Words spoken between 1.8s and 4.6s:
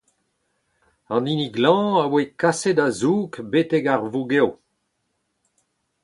a voe kaset a-zoug betek ar vougev.